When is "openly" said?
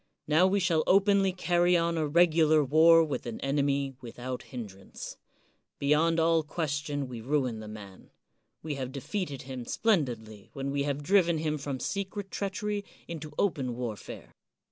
0.87-1.31